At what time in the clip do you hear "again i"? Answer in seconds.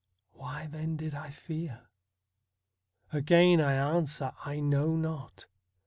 3.13-3.73